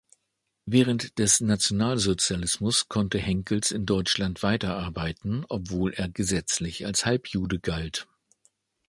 Während 0.65 1.19
des 1.19 1.41
Nationalsozialismus 1.41 2.87
konnte 2.89 3.19
Henckels 3.19 3.69
in 3.71 3.85
Deutschland 3.85 4.41
weiterarbeiten, 4.41 5.45
obwohl 5.47 5.93
er 5.93 6.09
gesetzlich 6.09 6.87
als 6.87 7.05
„Halbjude“ 7.05 7.59
galt. 7.59 8.07